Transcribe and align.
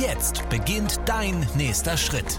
Jetzt 0.00 0.48
beginnt 0.48 1.00
dein 1.06 1.44
nächster 1.58 1.96
Schritt. 1.96 2.38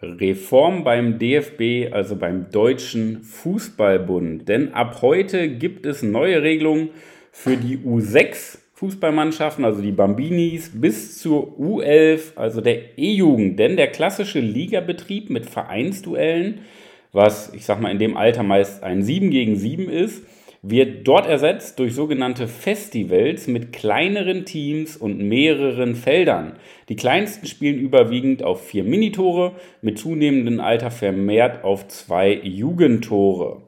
Reform 0.00 0.84
beim 0.84 1.18
DFB, 1.18 1.92
also 1.92 2.16
beim 2.16 2.50
Deutschen 2.50 3.22
Fußballbund. 3.22 4.48
Denn 4.48 4.72
ab 4.72 5.02
heute 5.02 5.48
gibt 5.48 5.86
es 5.86 6.02
neue 6.02 6.42
Regelungen 6.42 6.90
für 7.32 7.56
die 7.56 7.78
U6 7.78 8.58
Fußballmannschaften, 8.74 9.64
also 9.64 9.82
die 9.82 9.92
Bambinis, 9.92 10.70
bis 10.72 11.18
zur 11.18 11.58
U11, 11.58 12.36
also 12.36 12.60
der 12.60 12.96
E-Jugend. 12.98 13.58
Denn 13.58 13.76
der 13.76 13.88
klassische 13.88 14.40
Ligabetrieb 14.40 15.28
mit 15.28 15.46
Vereinsduellen, 15.46 16.60
was 17.12 17.52
ich 17.52 17.66
sag 17.66 17.80
mal 17.80 17.90
in 17.90 17.98
dem 17.98 18.16
Alter 18.16 18.44
meist 18.44 18.82
ein 18.82 19.02
7 19.02 19.30
gegen 19.30 19.56
7 19.56 19.90
ist, 19.90 20.22
wird 20.62 21.08
dort 21.08 21.26
ersetzt 21.26 21.78
durch 21.78 21.94
sogenannte 21.94 22.46
Festivals 22.46 23.46
mit 23.46 23.72
kleineren 23.72 24.44
Teams 24.44 24.96
und 24.96 25.18
mehreren 25.18 25.94
Feldern. 25.94 26.56
Die 26.88 26.96
kleinsten 26.96 27.46
spielen 27.46 27.78
überwiegend 27.78 28.42
auf 28.42 28.66
vier 28.66 28.84
Minitore, 28.84 29.52
mit 29.80 29.98
zunehmendem 29.98 30.60
Alter 30.60 30.90
vermehrt 30.90 31.64
auf 31.64 31.88
zwei 31.88 32.32
Jugendtore. 32.34 33.62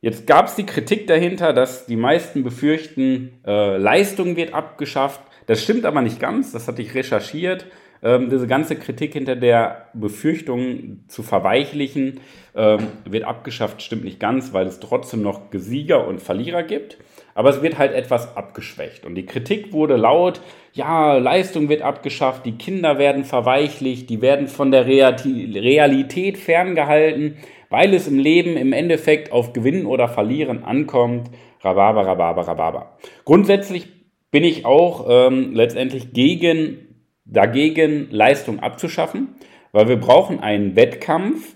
Jetzt 0.00 0.26
gab 0.26 0.46
es 0.46 0.54
die 0.54 0.64
Kritik 0.64 1.06
dahinter, 1.06 1.52
dass 1.52 1.84
die 1.84 1.96
meisten 1.96 2.42
befürchten, 2.42 3.40
äh, 3.46 3.76
Leistung 3.76 4.36
wird 4.36 4.54
abgeschafft. 4.54 5.20
Das 5.46 5.62
stimmt 5.62 5.84
aber 5.84 6.00
nicht 6.00 6.18
ganz, 6.18 6.52
das 6.52 6.66
hatte 6.68 6.80
ich 6.80 6.94
recherchiert 6.94 7.66
ähm, 8.02 8.30
diese 8.30 8.46
ganze 8.46 8.76
Kritik 8.76 9.12
hinter 9.12 9.36
der 9.36 9.88
Befürchtung 9.92 11.00
zu 11.08 11.22
verweichlichen 11.22 12.20
ähm, 12.54 12.86
wird 13.04 13.24
abgeschafft, 13.24 13.82
stimmt 13.82 14.04
nicht 14.04 14.20
ganz, 14.20 14.52
weil 14.52 14.66
es 14.66 14.80
trotzdem 14.80 15.22
noch 15.22 15.42
Sieger 15.52 16.06
und 16.06 16.20
Verlierer 16.20 16.62
gibt. 16.62 16.98
Aber 17.34 17.50
es 17.50 17.62
wird 17.62 17.78
halt 17.78 17.92
etwas 17.92 18.36
abgeschwächt. 18.36 19.06
Und 19.06 19.14
die 19.14 19.24
Kritik 19.24 19.72
wurde 19.72 19.96
laut, 19.96 20.40
ja, 20.72 21.16
Leistung 21.16 21.68
wird 21.68 21.82
abgeschafft, 21.82 22.44
die 22.44 22.58
Kinder 22.58 22.98
werden 22.98 23.24
verweichlicht, 23.24 24.10
die 24.10 24.20
werden 24.20 24.48
von 24.48 24.72
der 24.72 24.86
Realität 24.86 26.38
ferngehalten, 26.38 27.36
weil 27.68 27.94
es 27.94 28.08
im 28.08 28.18
Leben 28.18 28.56
im 28.56 28.72
Endeffekt 28.72 29.32
auf 29.32 29.52
Gewinnen 29.52 29.86
oder 29.86 30.08
Verlieren 30.08 30.64
ankommt. 30.64 31.30
Rhabarber, 31.62 32.06
Rhabarber, 32.06 32.48
Rhabarber. 32.48 32.98
Grundsätzlich 33.24 33.88
bin 34.30 34.44
ich 34.44 34.64
auch 34.64 35.06
ähm, 35.08 35.54
letztendlich 35.54 36.12
gegen 36.12 36.89
dagegen, 37.30 38.08
Leistung 38.10 38.60
abzuschaffen, 38.60 39.34
weil 39.72 39.88
wir 39.88 39.96
brauchen 39.96 40.40
einen 40.40 40.76
Wettkampf 40.76 41.54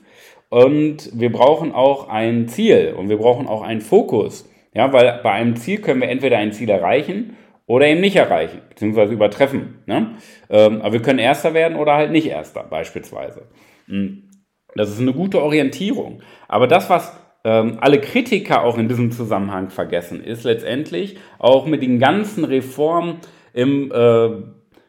und 0.49 1.11
wir 1.19 1.33
brauchen 1.33 1.73
auch 1.73 2.09
ein 2.09 2.49
Ziel 2.49 2.95
und 2.97 3.09
wir 3.09 3.19
brauchen 3.19 3.47
auch 3.47 3.63
einen 3.63 3.81
Fokus. 3.81 4.49
Ja, 4.73 4.93
weil 4.93 5.21
bei 5.23 5.31
einem 5.33 5.57
Ziel 5.57 5.81
können 5.81 6.01
wir 6.01 6.09
entweder 6.09 6.39
ein 6.39 6.53
Ziel 6.53 6.69
erreichen 6.69 7.37
oder 7.67 7.87
eben 7.87 8.01
nicht 8.01 8.17
erreichen, 8.17 8.61
beziehungsweise 8.69 9.13
übertreffen. 9.13 9.83
Ne? 9.87 10.17
Ähm, 10.51 10.83
aber 10.83 10.95
wir 10.95 11.03
können 11.03 11.19
Erster 11.19 11.55
werden 11.55 11.77
oder 11.77 11.95
halt 11.95 12.11
nicht 12.11 12.27
Erster, 12.27 12.65
beispielsweise. 12.65 13.49
Hm. 13.87 14.31
Das 14.75 14.91
ist 14.91 15.01
eine 15.01 15.13
gute 15.13 15.41
Orientierung. 15.41 16.23
Aber 16.49 16.67
das, 16.67 16.91
was 16.91 17.17
ähm, 17.45 17.79
alle 17.81 18.01
Kritiker 18.01 18.65
auch 18.65 18.77
in 18.77 18.89
diesem 18.89 19.13
Zusammenhang 19.13 19.71
vergessen, 19.71 20.23
ist 20.23 20.45
letztendlich 20.45 21.17
auch 21.39 21.67
mit 21.67 21.83
den 21.83 21.99
ganzen 21.99 22.45
Reformen 22.45 23.19
im 23.53 23.93
äh, 23.93 24.31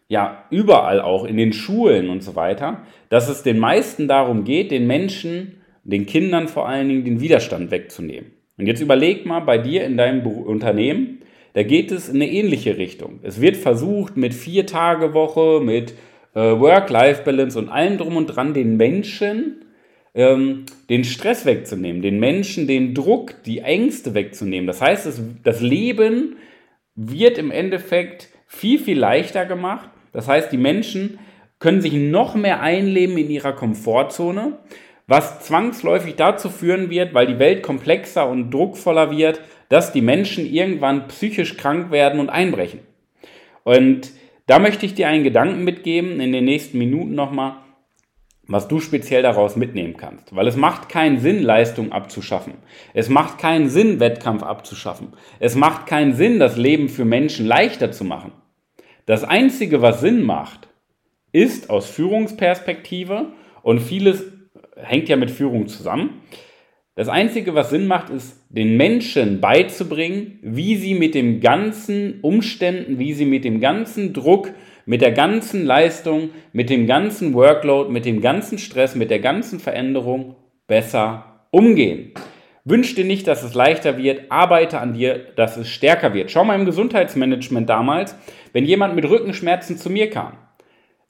ja 0.08 0.46
überall 0.50 1.02
auch 1.02 1.26
in 1.26 1.38
den 1.38 1.54
Schulen 1.54 2.10
und 2.10 2.24
so 2.24 2.36
weiter, 2.36 2.86
dass 3.10 3.30
es 3.30 3.44
den 3.44 3.60
meisten 3.60 4.08
darum 4.08 4.44
geht, 4.44 4.72
den 4.72 4.88
Menschen, 4.88 5.62
den 5.84 6.06
Kindern 6.06 6.48
vor 6.48 6.68
allen 6.68 6.90
Dingen 6.90 7.06
den 7.06 7.22
Widerstand 7.22 7.72
wegzunehmen. 7.72 8.32
Und 8.58 8.68
jetzt 8.68 8.82
überleg 8.82 9.26
mal 9.26 9.42
bei 9.42 9.58
dir 9.58 9.84
in 9.84 9.98
deinem 9.98 10.26
Unternehmen, 10.26 11.20
da 11.54 11.64
geht 11.64 11.92
es 11.92 12.10
in 12.10 12.16
eine 12.16 12.30
ähnliche 12.30 12.78
Richtung. 12.78 13.20
Es 13.24 13.42
wird 13.42 13.58
versucht 13.58 14.18
mit 14.18 14.34
vier 14.34 14.66
Tage 14.66 15.14
Woche, 15.14 15.62
mit 15.64 15.94
äh, 16.34 16.40
Work-Life-Balance 16.40 17.58
und 17.58 17.70
allem 17.70 17.98
drum 17.98 18.18
und 18.18 18.28
dran 18.28 18.54
den 18.54 18.78
Menschen 18.78 19.66
ähm, 20.14 20.66
den 20.90 21.04
Stress 21.04 21.46
wegzunehmen, 21.46 22.02
den 22.02 22.20
Menschen 22.20 22.68
den 22.68 22.94
Druck, 22.94 23.36
die 23.46 23.60
Ängste 23.60 24.14
wegzunehmen. 24.14 24.68
Das 24.68 24.82
heißt, 24.82 25.06
es, 25.06 25.22
das 25.44 25.62
Leben 25.62 26.38
wird 26.96 27.38
im 27.38 27.52
Endeffekt 27.52 28.30
viel, 28.48 28.80
viel 28.80 28.98
leichter 28.98 29.46
gemacht 29.46 29.90
das 30.16 30.28
heißt, 30.28 30.52
die 30.52 30.58
Menschen 30.58 31.20
können 31.60 31.82
sich 31.82 31.94
noch 31.94 32.36
mehr 32.36 32.62
einleben 32.62 33.18
in 33.18 33.30
ihrer 33.30 33.54
Komfortzone, 33.54 34.60
was 35.08 35.42
zwangsläufig 35.42 36.16
dazu 36.16 36.50
führen 36.50 36.90
wird, 36.90 37.14
weil 37.14 37.28
die 37.28 37.40
Welt 37.40 37.64
komplexer 37.64 38.28
und 38.28 38.52
druckvoller 38.52 39.12
wird, 39.12 39.42
dass 39.70 39.92
die 39.92 40.02
Menschen 40.02 40.46
irgendwann 40.46 41.08
psychisch 41.08 41.58
krank 41.58 41.92
werden 41.92 42.20
und 42.20 42.30
einbrechen. 42.30 42.80
Und 43.64 44.12
da 44.48 44.60
möchte 44.60 44.86
ich 44.86 44.94
dir 44.94 45.08
einen 45.08 45.24
Gedanken 45.24 45.64
mitgeben, 45.64 46.20
in 46.20 46.32
den 46.32 46.46
nächsten 46.46 46.78
Minuten 46.78 47.16
nochmal, 47.16 47.58
was 48.48 48.68
du 48.68 48.80
speziell 48.80 49.24
daraus 49.24 49.56
mitnehmen 49.56 49.98
kannst. 49.98 50.36
Weil 50.36 50.48
es 50.48 50.56
macht 50.56 50.88
keinen 50.88 51.20
Sinn, 51.20 51.42
Leistung 51.42 51.92
abzuschaffen. 51.92 52.54
Es 52.94 53.10
macht 53.10 53.40
keinen 53.40 53.70
Sinn, 53.70 54.00
Wettkampf 54.00 54.44
abzuschaffen. 54.44 55.14
Es 55.40 55.56
macht 55.56 55.88
keinen 55.88 56.14
Sinn, 56.14 56.40
das 56.40 56.58
Leben 56.58 56.90
für 56.90 57.06
Menschen 57.06 57.48
leichter 57.48 57.92
zu 57.92 58.04
machen. 58.04 58.32
Das 59.06 59.24
Einzige, 59.24 59.82
was 59.84 60.02
Sinn 60.02 60.24
macht, 60.24 60.68
ist 61.32 61.70
aus 61.70 61.90
Führungsperspektive 61.90 63.34
und 63.62 63.80
vieles 63.80 64.24
hängt 64.76 65.10
ja 65.10 65.16
mit 65.16 65.30
Führung 65.30 65.68
zusammen. 65.68 66.22
Das 66.96 67.10
Einzige, 67.10 67.54
was 67.54 67.70
Sinn 67.70 67.88
macht, 67.88 68.10
ist, 68.10 68.42
den 68.50 68.78
Menschen 68.78 69.42
beizubringen, 69.42 70.40
wie 70.42 70.76
sie 70.78 70.96
mit 70.96 71.14
den 71.14 71.42
ganzen 71.42 72.20
Umständen, 72.22 72.98
wie 72.98 73.14
sie 73.14 73.26
mit 73.26 73.44
dem 73.44 73.60
ganzen 73.60 74.14
Druck, 74.14 74.54
mit 74.86 75.02
der 75.02 75.12
ganzen 75.12 75.66
Leistung, 75.66 76.30
mit 76.54 76.70
dem 76.70 76.88
ganzen 76.88 77.34
Workload, 77.34 77.92
mit 77.92 78.06
dem 78.06 78.22
ganzen 78.22 78.58
Stress, 78.58 78.96
mit 78.96 79.12
der 79.12 79.20
ganzen 79.20 79.60
Veränderung 79.60 80.36
besser 80.68 81.46
umgehen. 81.52 82.14
Wünsch 82.68 82.96
dir 82.96 83.06
nicht, 83.06 83.28
dass 83.28 83.44
es 83.44 83.54
leichter 83.54 83.96
wird, 83.96 84.32
arbeite 84.32 84.80
an 84.80 84.94
dir, 84.94 85.20
dass 85.36 85.56
es 85.56 85.70
stärker 85.70 86.16
wird. 86.16 86.32
Schau 86.32 86.44
mal 86.44 86.60
im 86.60 86.66
Gesundheitsmanagement 86.66 87.70
damals, 87.70 88.16
wenn 88.54 88.66
jemand 88.66 88.96
mit 88.96 89.08
Rückenschmerzen 89.08 89.78
zu 89.78 89.92
mir 89.92 90.10
kam, 90.10 90.34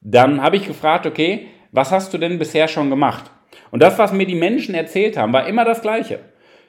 dann 0.01 0.41
habe 0.41 0.57
ich 0.57 0.67
gefragt, 0.67 1.05
okay, 1.05 1.47
was 1.71 1.91
hast 1.91 2.13
du 2.13 2.17
denn 2.17 2.39
bisher 2.39 2.67
schon 2.67 2.89
gemacht? 2.89 3.31
Und 3.71 3.81
das, 3.81 3.97
was 3.97 4.11
mir 4.11 4.25
die 4.25 4.35
Menschen 4.35 4.75
erzählt 4.75 5.15
haben, 5.15 5.31
war 5.31 5.47
immer 5.47 5.63
das 5.63 5.81
Gleiche 5.81 6.19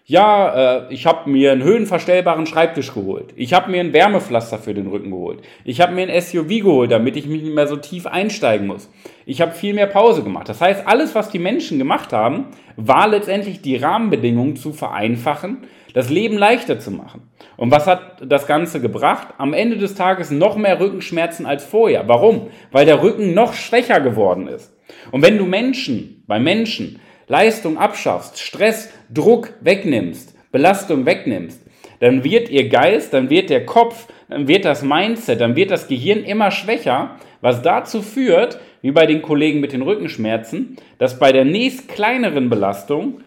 ja, 0.09 0.84
äh, 0.87 0.94
ich 0.94 1.05
habe 1.05 1.28
mir 1.28 1.50
einen 1.50 1.65
höhenverstellbaren 1.65 2.47
Schreibtisch 2.47 2.94
geholt. 2.94 3.34
Ich 3.34 3.53
habe 3.53 3.72
mir 3.72 3.81
ein 3.81 3.93
Wärmepflaster 3.93 4.59
für 4.59 4.72
den 4.72 4.87
Rücken 4.87 5.11
geholt. 5.11 5.41
Ich 5.65 5.81
habe 5.81 5.94
mir 5.94 6.09
ein 6.09 6.22
SUV 6.22 6.49
geholt, 6.49 6.93
damit 6.93 7.17
ich 7.17 7.27
mich 7.27 7.43
nicht 7.43 7.55
mehr 7.55 7.67
so 7.67 7.75
tief 7.75 8.06
einsteigen 8.06 8.69
muss. 8.69 8.89
Ich 9.27 9.41
habe 9.41 9.50
viel 9.50 9.75
mehr 9.75 9.89
Pause 9.89 10.22
gemacht. 10.22 10.49
Das 10.49 10.61
heißt, 10.61 10.87
alles, 10.87 11.16
was 11.16 11.31
die 11.31 11.41
Menschen 11.41 11.78
gemacht 11.78 12.12
haben, 12.12 12.47
war 12.77 13.09
letztendlich 13.09 13.62
die 13.62 13.75
Rahmenbedingungen 13.75 14.55
zu 14.55 14.72
vereinfachen, 14.72 15.65
das 15.93 16.09
Leben 16.09 16.39
leichter 16.39 16.78
zu 16.78 16.93
machen. 16.93 17.22
Und 17.56 17.72
was 17.72 17.89
hat 17.89 18.22
das 18.25 18.47
Ganze 18.47 18.81
gebracht? 18.81 19.34
Am 19.39 19.55
Ende 19.55 19.77
des 19.77 19.97
Tages 19.97 20.31
noch 20.31 20.56
mehr 20.56 20.78
Rückenschmerzen 20.78 21.47
als 21.47 21.65
vorher. 21.65 22.07
Warum? 22.07 22.51
Weil 22.71 22.86
der 22.86 23.03
Rücken 23.03 23.34
noch 23.34 23.54
schwächer 23.54 24.01
geworden 24.01 24.47
ist. 24.47 24.72
Und 25.10 25.22
wenn 25.22 25.36
du 25.36 25.47
Menschen, 25.47 26.22
bei 26.28 26.39
Menschen, 26.39 27.01
Leistung 27.28 27.78
abschaffst, 27.78 28.39
Stress, 28.39 28.91
Druck 29.13 29.53
wegnimmst, 29.61 30.34
Belastung 30.53 31.07
wegnimmst, 31.07 31.61
dann 32.01 32.25
wird 32.25 32.51
ihr 32.51 32.69
Geist, 32.69 33.13
dann 33.13 33.31
wird 33.31 33.51
der 33.51 33.67
Kopf, 33.67 34.09
dann 34.28 34.49
wird 34.49 34.65
das 34.65 34.83
Mindset, 34.83 35.41
dann 35.41 35.57
wird 35.57 35.71
das 35.71 35.89
Gehirn 35.89 36.25
immer 36.25 36.51
schwächer, 36.51 37.17
was 37.41 37.63
dazu 37.63 38.03
führt, 38.03 38.61
wie 38.83 38.91
bei 38.91 39.07
den 39.07 39.23
Kollegen 39.23 39.61
mit 39.61 39.73
den 39.73 39.83
Rückenschmerzen, 39.83 40.77
dass 40.99 41.19
bei 41.19 41.33
der 41.33 41.45
nächst 41.45 41.89
kleineren 41.89 42.51
Belastung 42.51 43.21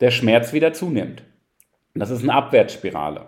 der 0.00 0.10
Schmerz 0.10 0.52
wieder 0.52 0.72
zunimmt. 0.72 1.22
Das 1.94 2.10
ist 2.10 2.22
eine 2.22 2.34
Abwärtsspirale. 2.34 3.26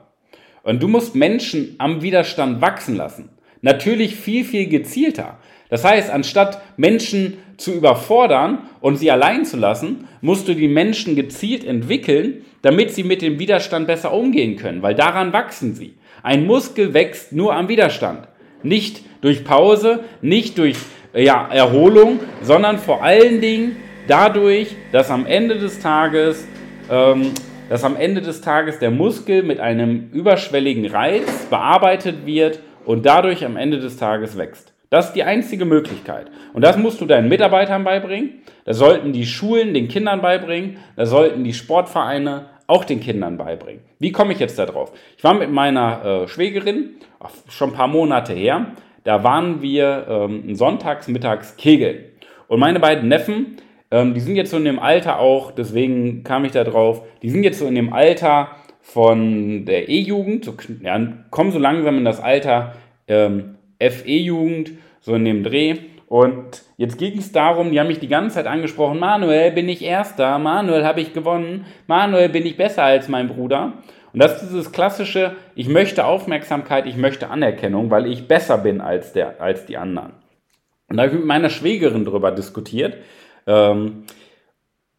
Und 0.63 0.83
du 0.83 0.89
musst 0.89 1.15
Menschen 1.15 1.75
am 1.79 2.03
Widerstand 2.03 2.61
wachsen 2.61 2.97
lassen. 2.97 3.31
Natürlich 3.61 4.17
viel, 4.17 4.45
viel 4.45 4.69
gezielter. 4.69 5.39
Das 5.73 5.87
heißt, 5.87 6.11
anstatt 6.11 6.61
Menschen 6.77 7.39
zu 7.57 7.73
überfordern 7.73 8.59
und 8.83 8.97
sie 8.97 9.11
allein 9.11 9.47
zu 9.47 9.57
lassen, 9.57 10.07
musst 10.21 10.47
du 10.47 10.55
die 10.55 10.69
Menschen 10.69 11.17
gezielt 11.17 11.65
entwickeln, 11.65 12.45
damit 12.61 12.91
sie 12.91 13.05
mit 13.05 13.23
dem 13.23 13.39
Widerstand 13.39 13.87
besser 13.87 14.13
umgehen 14.13 14.57
können, 14.57 14.83
weil 14.83 14.95
daran 14.95 15.33
wachsen 15.33 15.75
sie. 15.75 15.95
Ein 16.23 16.45
Muskel 16.45 16.93
wächst 16.93 17.33
nur 17.33 17.55
am 17.55 17.71
Widerstand. 17.71 18.29
Nicht 18.63 19.01
durch 19.23 19.45
Pause, 19.45 20.01
nicht 20.21 20.59
durch 20.59 20.77
ja, 21.15 21.49
Erholung, 21.51 22.21
sondern 22.43 22.77
vor 22.77 23.03
allen 23.03 23.41
Dingen 23.41 23.77
dadurch, 24.07 24.77
dass 24.93 25.11
am 25.11 25.25
Ende 25.25 25.59
des 25.59 25.81
Tages, 25.81 26.47
ähm, 26.91 27.31
dass 27.71 27.83
am 27.83 27.97
Ende 27.97 28.21
des 28.21 28.43
Tages 28.43 28.79
der 28.79 28.91
Muskel 28.91 29.43
mit 29.43 29.59
einem 29.59 30.11
überschwelligen 30.13 30.85
Reiz 30.85 31.47
bearbeitet 31.49 32.27
wird 32.27 32.61
und 32.85 33.07
dadurch 33.07 33.47
am 33.47 33.57
Ende 33.57 33.79
des 33.79 33.97
Tages 33.97 34.37
wächst. 34.37 34.72
Das 34.93 35.07
ist 35.07 35.15
die 35.15 35.25
einzige 35.25 35.65
Möglichkeit. 35.65 36.27
Und 36.53 36.61
das 36.61 36.77
musst 36.77 37.01
du 37.01 37.07
deinen 37.07 37.31
Mitarbeitern 37.31 37.83
beibringen. 37.83 38.43
Das 38.67 38.77
sollten 38.77 39.15
die 39.15 39.25
Schulen 39.25 39.73
den 39.73 39.89
Kindern 39.89 40.21
beibringen. 40.21 40.77
Das 40.97 41.09
sollten 41.09 41.45
die 41.45 41.55
Sportvereine 41.55 42.51
auch 42.67 42.85
den 42.85 43.01
Kindern 43.01 43.39
beibringen. 43.39 43.81
Wie 44.01 44.13
komme 44.13 44.35
ich 44.35 44.39
jetzt 44.39 44.59
da 44.59 44.67
drauf? 44.67 44.93
Ich 45.17 45.25
war 45.25 45.33
mit 45.33 45.51
meiner 45.51 46.05
äh, 46.05 46.29
Schwägerin, 46.29 46.91
schon 47.49 47.71
ein 47.71 47.75
paar 47.75 47.89
Monate 47.89 48.35
her, 48.35 48.73
da 49.03 49.25
waren 49.25 49.63
wir 49.63 50.07
ähm, 50.11 50.55
sonntags, 50.55 51.09
mittags 51.09 51.57
kegeln. 51.57 52.05
Und 52.47 52.61
meine 52.61 52.79
beiden 52.79 53.09
Neffen, 53.09 53.57
ähm, 53.91 54.13
die 54.13 54.21
sind 54.21 54.37
jetzt 54.37 54.51
so 54.51 54.59
in 54.59 54.67
dem 54.67 54.79
Alter 54.79 55.21
auch, 55.21 55.53
deswegen 55.53 56.23
kam 56.23 56.45
ich 56.45 56.53
da 56.53 56.65
drauf, 56.65 57.03
die 57.23 57.31
sind 57.31 57.45
jetzt 57.45 57.61
so 57.61 57.67
in 57.67 57.77
dem 57.77 57.95
Alter 57.95 58.49
von 58.83 59.65
der 59.65 59.89
E-Jugend, 59.89 60.45
so, 60.45 60.55
ja, 60.83 61.01
kommen 61.31 61.51
so 61.51 61.59
langsam 61.59 61.97
in 61.97 62.05
das 62.05 62.21
Alter 62.21 62.75
ähm, 63.09 63.57
FE-Jugend, 63.91 64.73
so 65.01 65.15
in 65.15 65.25
dem 65.25 65.43
Dreh. 65.43 65.77
Und 66.07 66.63
jetzt 66.77 66.99
ging 66.99 67.19
es 67.19 67.33
darum, 67.33 67.73
die 67.73 67.81
haben 67.81 67.87
mich 67.87 68.01
die 68.01 68.09
ganze 68.09 68.37
Zeit 68.37 68.47
angesprochen, 68.47 68.99
Manuel, 68.99 69.51
bin 69.53 69.69
ich 69.69 69.83
Erster, 69.83 70.39
Manuel, 70.39 70.85
habe 70.85 71.01
ich 71.01 71.15
gewonnen, 71.15 71.65
Manuel, 71.87 72.29
bin 72.29 72.45
ich 72.45 72.57
besser 72.57 72.83
als 72.85 73.09
mein 73.09 73.29
Bruder. 73.29 73.73
Und 74.13 74.23
das 74.23 74.43
ist 74.43 74.51
dieses 74.51 74.73
klassische, 74.73 75.37
ich 75.55 75.69
möchte 75.69 76.05
Aufmerksamkeit, 76.05 76.87
ich 76.87 76.97
möchte 76.97 77.31
Anerkennung, 77.31 77.91
weil 77.91 78.07
ich 78.07 78.29
besser 78.29 78.59
bin 78.59 78.81
als, 78.81 79.13
der, 79.13 79.41
als 79.41 79.65
die 79.65 79.79
anderen. 79.79 80.13
Und 80.89 80.99
da 80.99 81.05
habe 81.05 81.13
ich 81.13 81.19
mit 81.19 81.27
meiner 81.27 81.49
Schwägerin 81.49 82.05
darüber 82.05 82.31
diskutiert, 82.31 82.99
ähm, 83.47 84.05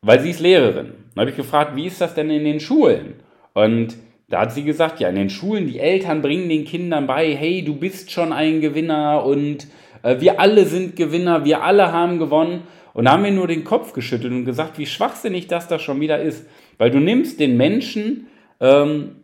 weil 0.01 0.19
sie 0.19 0.31
ist 0.31 0.39
Lehrerin. 0.39 0.93
Da 1.13 1.21
habe 1.21 1.29
ich 1.29 1.37
gefragt, 1.37 1.75
wie 1.75 1.85
ist 1.85 2.01
das 2.01 2.15
denn 2.15 2.31
in 2.31 2.43
den 2.43 2.59
Schulen? 2.59 3.21
Und 3.53 3.95
da 4.33 4.41
hat 4.41 4.53
sie 4.53 4.63
gesagt, 4.63 4.99
ja, 4.99 5.09
in 5.09 5.15
den 5.15 5.29
Schulen, 5.29 5.67
die 5.67 5.79
Eltern 5.79 6.21
bringen 6.21 6.49
den 6.49 6.65
Kindern 6.65 7.07
bei, 7.07 7.35
hey, 7.35 7.63
du 7.63 7.75
bist 7.75 8.11
schon 8.11 8.33
ein 8.33 8.61
Gewinner 8.61 9.25
und 9.25 9.67
äh, 10.01 10.19
wir 10.19 10.39
alle 10.39 10.65
sind 10.65 10.95
Gewinner, 10.95 11.45
wir 11.45 11.63
alle 11.63 11.91
haben 11.91 12.19
gewonnen. 12.19 12.63
Und 12.93 13.05
da 13.05 13.11
haben 13.11 13.23
wir 13.23 13.31
nur 13.31 13.47
den 13.47 13.63
Kopf 13.63 13.93
geschüttelt 13.93 14.33
und 14.33 14.45
gesagt, 14.45 14.77
wie 14.77 14.85
schwachsinnig 14.85 15.47
das 15.47 15.67
da 15.67 15.79
schon 15.79 15.99
wieder 15.99 16.21
ist. 16.21 16.47
Weil 16.77 16.91
du 16.91 16.99
nimmst 16.99 17.39
den 17.39 17.57
Menschen 17.57 18.27
ähm, 18.59 19.23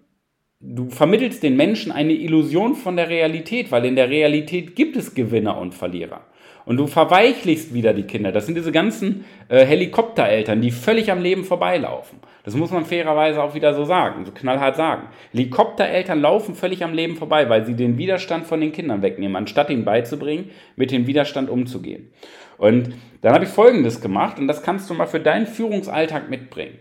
du 0.59 0.89
vermittelst 0.89 1.41
den 1.41 1.55
Menschen 1.55 1.91
eine 1.91 2.13
Illusion 2.13 2.75
von 2.75 2.97
der 2.97 3.09
Realität, 3.09 3.71
weil 3.71 3.85
in 3.85 3.95
der 3.95 4.09
Realität 4.09 4.75
gibt 4.75 4.97
es 4.97 5.15
Gewinner 5.15 5.57
und 5.57 5.73
Verlierer. 5.73 6.21
Und 6.69 6.77
du 6.77 6.85
verweichlichst 6.85 7.73
wieder 7.73 7.95
die 7.95 8.03
Kinder. 8.03 8.31
Das 8.31 8.45
sind 8.45 8.53
diese 8.53 8.71
ganzen 8.71 9.25
äh, 9.47 9.65
Helikoptereltern, 9.65 10.61
die 10.61 10.69
völlig 10.69 11.11
am 11.11 11.19
Leben 11.19 11.43
vorbeilaufen. 11.43 12.19
Das 12.43 12.53
muss 12.53 12.69
man 12.69 12.85
fairerweise 12.85 13.41
auch 13.41 13.55
wieder 13.55 13.73
so 13.73 13.85
sagen, 13.85 14.23
so 14.23 14.31
knallhart 14.31 14.75
sagen. 14.75 15.07
Helikoptereltern 15.31 16.21
laufen 16.21 16.53
völlig 16.53 16.83
am 16.83 16.93
Leben 16.93 17.15
vorbei, 17.15 17.49
weil 17.49 17.65
sie 17.65 17.73
den 17.73 17.97
Widerstand 17.97 18.45
von 18.45 18.61
den 18.61 18.71
Kindern 18.71 19.01
wegnehmen, 19.01 19.35
anstatt 19.35 19.71
ihnen 19.71 19.83
beizubringen, 19.83 20.51
mit 20.75 20.91
dem 20.91 21.07
Widerstand 21.07 21.49
umzugehen. 21.49 22.11
Und 22.59 22.93
dann 23.21 23.33
habe 23.33 23.45
ich 23.45 23.49
Folgendes 23.49 23.99
gemacht, 23.99 24.37
und 24.37 24.47
das 24.47 24.61
kannst 24.61 24.91
du 24.91 24.93
mal 24.93 25.07
für 25.07 25.19
deinen 25.19 25.47
Führungsalltag 25.47 26.29
mitbringen. 26.29 26.77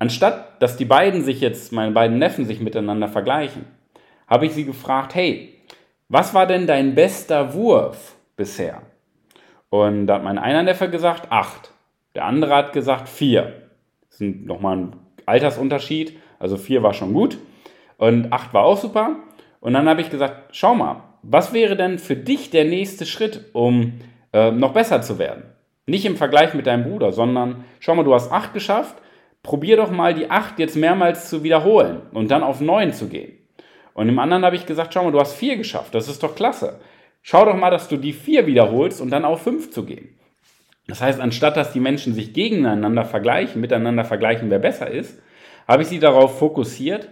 Anstatt, 0.00 0.60
dass 0.60 0.76
die 0.76 0.84
beiden 0.84 1.22
sich 1.22 1.40
jetzt, 1.40 1.70
meine 1.72 1.92
beiden 1.92 2.18
Neffen 2.18 2.44
sich 2.44 2.58
miteinander 2.58 3.06
vergleichen, 3.06 3.66
habe 4.26 4.46
ich 4.46 4.52
sie 4.52 4.64
gefragt, 4.64 5.14
hey, 5.14 5.54
was 6.08 6.34
war 6.34 6.48
denn 6.48 6.66
dein 6.66 6.96
bester 6.96 7.54
Wurf 7.54 8.17
bisher? 8.38 8.80
Und 9.68 10.06
da 10.06 10.14
hat 10.14 10.24
mein 10.24 10.38
einer 10.38 10.62
Neffe 10.62 10.88
gesagt, 10.88 11.30
acht. 11.30 11.72
Der 12.14 12.24
andere 12.24 12.54
hat 12.54 12.72
gesagt, 12.72 13.10
vier. 13.10 13.68
Das 14.08 14.22
ist 14.22 14.46
nochmal 14.46 14.78
ein 14.78 14.96
Altersunterschied. 15.26 16.16
Also 16.38 16.56
vier 16.56 16.82
war 16.82 16.94
schon 16.94 17.12
gut. 17.12 17.36
Und 17.98 18.32
acht 18.32 18.54
war 18.54 18.64
auch 18.64 18.78
super. 18.78 19.16
Und 19.60 19.74
dann 19.74 19.86
habe 19.86 20.00
ich 20.00 20.08
gesagt, 20.08 20.56
schau 20.56 20.74
mal, 20.74 21.02
was 21.22 21.52
wäre 21.52 21.76
denn 21.76 21.98
für 21.98 22.16
dich 22.16 22.48
der 22.48 22.64
nächste 22.64 23.04
Schritt, 23.04 23.50
um 23.52 24.00
äh, 24.32 24.50
noch 24.50 24.72
besser 24.72 25.02
zu 25.02 25.18
werden? 25.18 25.42
Nicht 25.84 26.06
im 26.06 26.16
Vergleich 26.16 26.54
mit 26.54 26.66
deinem 26.66 26.84
Bruder, 26.84 27.12
sondern 27.12 27.64
schau 27.80 27.94
mal, 27.94 28.04
du 28.04 28.14
hast 28.14 28.32
acht 28.32 28.54
geschafft 28.54 28.96
probier 29.42 29.76
doch 29.76 29.90
mal 29.90 30.14
die 30.14 30.30
8 30.30 30.58
jetzt 30.58 30.76
mehrmals 30.76 31.28
zu 31.28 31.42
wiederholen 31.42 32.02
und 32.12 32.30
dann 32.30 32.42
auf 32.42 32.60
9 32.60 32.92
zu 32.92 33.08
gehen. 33.08 33.38
Und 33.94 34.08
im 34.08 34.18
anderen 34.18 34.44
habe 34.44 34.56
ich 34.56 34.66
gesagt, 34.66 34.94
schau 34.94 35.04
mal, 35.04 35.10
du 35.10 35.20
hast 35.20 35.34
4 35.34 35.56
geschafft, 35.56 35.94
das 35.94 36.08
ist 36.08 36.22
doch 36.22 36.34
klasse. 36.34 36.80
Schau 37.30 37.44
doch 37.44 37.56
mal, 37.56 37.68
dass 37.68 37.88
du 37.88 37.98
die 37.98 38.14
4 38.14 38.46
wiederholst 38.46 39.02
und 39.02 39.10
dann 39.10 39.26
auf 39.26 39.42
5 39.42 39.70
zu 39.70 39.84
gehen. 39.84 40.18
Das 40.86 41.02
heißt, 41.02 41.20
anstatt 41.20 41.58
dass 41.58 41.74
die 41.74 41.78
Menschen 41.78 42.14
sich 42.14 42.32
gegeneinander 42.32 43.04
vergleichen, 43.04 43.60
miteinander 43.60 44.06
vergleichen, 44.06 44.48
wer 44.48 44.58
besser 44.58 44.90
ist, 44.90 45.20
habe 45.66 45.82
ich 45.82 45.88
sie 45.88 45.98
darauf 45.98 46.38
fokussiert, 46.38 47.10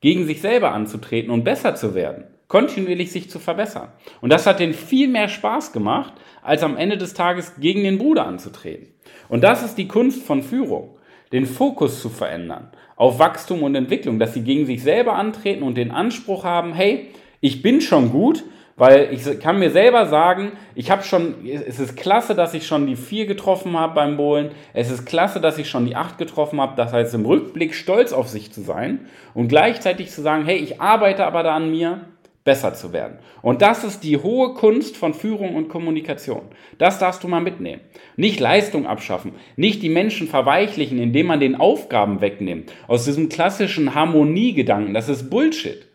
gegen 0.00 0.26
sich 0.26 0.42
selber 0.42 0.70
anzutreten 0.70 1.32
und 1.32 1.42
besser 1.42 1.74
zu 1.74 1.96
werden, 1.96 2.22
kontinuierlich 2.46 3.10
sich 3.10 3.30
zu 3.30 3.40
verbessern. 3.40 3.88
Und 4.20 4.32
das 4.32 4.46
hat 4.46 4.60
denen 4.60 4.74
viel 4.74 5.08
mehr 5.08 5.26
Spaß 5.26 5.72
gemacht, 5.72 6.12
als 6.40 6.62
am 6.62 6.76
Ende 6.76 6.96
des 6.96 7.14
Tages 7.14 7.54
gegen 7.58 7.82
den 7.82 7.98
Bruder 7.98 8.26
anzutreten. 8.26 8.94
Und 9.28 9.42
das 9.42 9.64
ist 9.64 9.74
die 9.74 9.88
Kunst 9.88 10.22
von 10.22 10.44
Führung 10.44 10.98
den 11.32 11.46
Fokus 11.46 12.00
zu 12.00 12.10
verändern 12.10 12.70
auf 12.94 13.18
Wachstum 13.18 13.64
und 13.64 13.74
Entwicklung, 13.74 14.20
dass 14.20 14.34
sie 14.34 14.42
gegen 14.42 14.66
sich 14.66 14.84
selber 14.84 15.16
antreten 15.16 15.64
und 15.64 15.76
den 15.76 15.90
Anspruch 15.90 16.44
haben, 16.44 16.74
hey, 16.74 17.08
ich 17.40 17.60
bin 17.60 17.80
schon 17.80 18.12
gut, 18.12 18.44
weil 18.78 19.08
ich 19.12 19.40
kann 19.40 19.58
mir 19.58 19.70
selber 19.70 20.06
sagen, 20.06 20.52
ich 20.74 20.90
habe 20.90 21.02
schon, 21.02 21.34
es 21.44 21.80
ist 21.80 21.96
klasse, 21.96 22.34
dass 22.34 22.54
ich 22.54 22.66
schon 22.66 22.86
die 22.86 22.96
vier 22.96 23.26
getroffen 23.26 23.76
habe 23.76 23.94
beim 23.94 24.16
Bowlen. 24.16 24.52
Es 24.72 24.90
ist 24.90 25.04
klasse, 25.04 25.40
dass 25.40 25.58
ich 25.58 25.68
schon 25.68 25.84
die 25.84 25.96
acht 25.96 26.16
getroffen 26.16 26.60
habe. 26.60 26.74
Das 26.76 26.92
heißt, 26.92 27.14
im 27.14 27.26
Rückblick 27.26 27.74
stolz 27.74 28.12
auf 28.12 28.28
sich 28.28 28.52
zu 28.52 28.62
sein 28.62 29.06
und 29.34 29.48
gleichzeitig 29.48 30.10
zu 30.10 30.22
sagen, 30.22 30.44
hey, 30.44 30.56
ich 30.56 30.80
arbeite 30.80 31.26
aber 31.26 31.42
da 31.42 31.56
an 31.56 31.70
mir 31.70 32.02
besser 32.44 32.72
zu 32.72 32.94
werden. 32.94 33.18
Und 33.42 33.60
das 33.60 33.84
ist 33.84 34.04
die 34.04 34.16
hohe 34.16 34.54
Kunst 34.54 34.96
von 34.96 35.12
Führung 35.12 35.54
und 35.54 35.68
Kommunikation. 35.68 36.42
Das 36.78 36.98
darfst 36.98 37.22
du 37.22 37.28
mal 37.28 37.42
mitnehmen. 37.42 37.82
Nicht 38.16 38.40
Leistung 38.40 38.86
abschaffen, 38.86 39.32
nicht 39.56 39.82
die 39.82 39.90
Menschen 39.90 40.28
verweichlichen, 40.28 40.98
indem 40.98 41.26
man 41.26 41.40
den 41.40 41.56
Aufgaben 41.56 42.22
wegnimmt. 42.22 42.72
Aus 42.86 43.04
diesem 43.04 43.28
klassischen 43.28 43.94
Harmoniegedanken, 43.94 44.94
das 44.94 45.10
ist 45.10 45.28
Bullshit. 45.28 45.87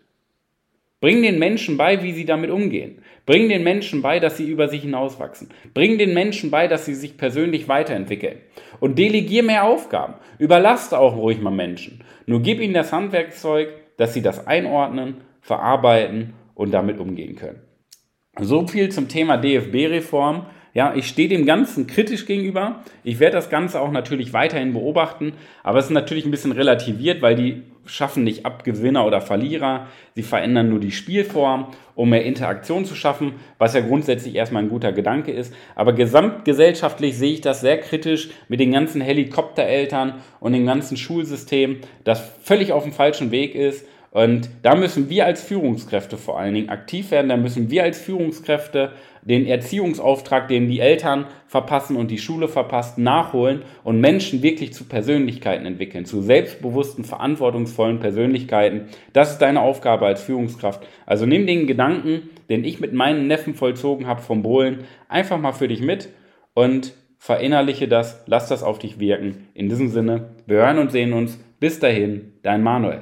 Bring 1.03 1.21
den 1.21 1.38
Menschen 1.38 1.75
bei, 1.75 2.01
wie 2.01 2.13
sie 2.13 2.23
damit 2.23 2.50
umgehen. 2.50 3.00
Bring 3.25 3.50
den 3.50 3.61
Menschen 3.61 4.01
bei, 4.01 4.22
dass 4.22 4.38
sie 4.38 4.50
über 4.50 4.69
sich 4.69 4.83
hinauswachsen. 4.83 5.50
Bring 5.74 5.98
den 5.98 6.13
Menschen 6.13 6.50
bei, 6.50 6.69
dass 6.69 6.86
sie 6.86 6.95
sich 6.95 7.17
persönlich 7.17 7.67
weiterentwickeln. 7.67 8.38
Und 8.79 8.98
delegier 8.98 9.43
mehr 9.43 9.65
Aufgaben. 9.65 10.13
Überlaste 10.39 10.98
auch 10.98 11.17
ruhig 11.17 11.41
mal 11.41 11.51
Menschen. 11.51 12.05
Nur 12.25 12.41
gib 12.41 12.62
ihnen 12.62 12.74
das 12.74 12.93
Handwerkszeug, 12.93 13.67
dass 13.98 14.13
sie 14.13 14.22
das 14.22 14.48
einordnen, 14.48 15.17
verarbeiten 15.41 16.36
und 16.55 16.74
damit 16.74 17.00
umgehen 17.00 17.36
können. 17.36 17.60
So 18.39 18.65
viel 18.65 18.88
zum 18.88 19.10
Thema 19.10 19.36
DFB-Reform. 19.36 20.45
Ja, 20.74 20.95
ich 20.95 21.07
stehe 21.10 21.27
dem 21.27 21.45
Ganzen 21.45 21.86
kritisch 21.86 22.25
gegenüber. 22.25 22.81
Ich 23.03 23.19
werde 23.19 23.36
das 23.36 23.50
Ganze 23.50 23.81
auch 23.81 23.91
natürlich 23.91 24.31
weiterhin 24.31 24.72
beobachten, 24.72 25.33
aber 25.63 25.79
es 25.79 25.88
ist 25.88 25.91
natürlich 25.91 26.24
ein 26.24 26.31
bisschen 26.31 26.53
relativiert, 26.53 27.22
weil 27.22 27.36
die 27.36 27.63
schaffen 27.86 28.24
nicht 28.24 28.46
ab 28.46 28.63
Gewinner 28.63 29.06
oder 29.06 29.22
Verlierer. 29.22 29.88
Sie 30.16 30.24
verändern 30.24 30.70
nur 30.70 30.80
die 30.80 30.92
Spielform, 30.92 31.68
um 31.96 32.10
mehr 32.10 32.24
Interaktion 32.24 32.86
zu 32.86 32.96
schaffen, 32.96 33.34
was 33.58 33.74
ja 33.74 33.82
grundsätzlich 33.82 34.36
erstmal 34.36 34.63
ein 34.63 34.70
guter 34.70 34.92
Gedanke 34.92 35.32
ist. 35.32 35.54
Aber 35.75 35.94
gesamtgesellschaftlich 35.94 37.18
sehe 37.18 37.34
ich 37.34 37.42
das 37.42 37.62
sehr 37.62 37.80
kritisch 37.80 38.30
mit 38.48 38.60
den 38.60 38.72
ganzen 38.72 39.02
Helikoptereltern 39.02 40.16
und 40.40 40.54
dem 40.54 40.66
ganzen 40.66 40.98
Schulsystem, 40.98 41.80
das 42.04 42.22
völlig 42.44 42.72
auf 42.72 42.84
dem 42.84 42.94
falschen 42.94 43.32
Weg 43.32 43.56
ist 43.56 43.86
und 44.13 44.48
da 44.62 44.75
müssen 44.75 45.10
wir 45.10 45.25
als 45.25 45.41
Führungskräfte 45.41 46.17
vor 46.17 46.39
allen 46.39 46.53
Dingen 46.53 46.70
aktiv 46.70 47.10
werden. 47.10 47.29
Da 47.29 47.38
müssen 47.38 47.72
wir 47.72 47.82
als 47.82 48.00
Führungskräfte 48.00 48.91
den 49.24 49.48
Erziehungsauftrag, 49.48 50.48
den 50.50 50.67
die 50.67 50.82
Eltern 50.82 51.25
verpassen 51.48 51.96
und 51.96 52.12
die 52.12 52.20
Schule 52.20 52.48
verpasst, 52.48 53.00
nachholen 53.00 53.63
und 53.84 54.00
Menschen 54.00 54.43
wirklich 54.43 54.72
zu 54.72 54.84
Persönlichkeiten 54.84 55.65
entwickeln, 55.65 56.05
zu 56.05 56.22
selbstbewussten, 56.22 57.05
verantwortungsvollen 57.05 58.00
Persönlichkeiten. 58.00 58.89
Das 59.13 59.32
ist 59.32 59.39
deine 59.39 59.62
Aufgabe 59.62 60.05
als 60.05 60.22
Führungskraft. 60.22 60.86
Also 61.08 61.25
nimm 61.25 61.48
den 61.48 61.65
Gedanken, 61.65 62.29
den 62.50 62.65
ich 62.65 62.79
mit 62.79 62.93
meinen 62.93 63.25
Neffen 63.25 63.55
vollzogen 63.55 64.05
habe 64.05 64.22
vom 64.22 64.43
Bohlen, 64.43 64.84
einfach 65.10 65.39
mal 65.39 65.53
für 65.53 65.67
dich 65.67 65.82
mit 65.82 66.10
und 66.53 66.93
verinnerliche 67.17 67.88
das, 67.88 68.22
lass 68.27 68.48
das 68.48 68.62
auf 68.62 68.77
dich 68.77 69.00
wirken. 69.00 69.48
In 69.55 69.70
diesem 69.70 69.88
Sinne, 69.88 70.36
wir 70.46 70.58
hören 70.58 70.77
und 70.77 70.91
sehen 70.91 71.13
uns. 71.13 71.39
Bis 71.60 71.79
dahin, 71.79 72.34
dein 72.43 72.62
Manuel. 72.62 73.01